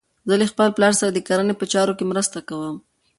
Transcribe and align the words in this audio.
زه 0.27 0.33
له 0.41 0.45
خپل 0.51 0.67
پلار 0.75 0.93
سره 0.99 1.11
د 1.13 1.19
کرنې 1.27 1.53
په 1.57 1.65
چارو 1.73 1.93
کې 1.97 2.05
مرسته 2.11 2.37
کوم. 2.49 2.75